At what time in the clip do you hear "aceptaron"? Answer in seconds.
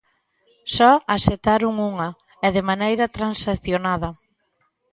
1.15-1.73